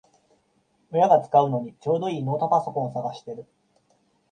[0.89, 3.45] 親が使うのにちょうどいいノートパソコンを探してる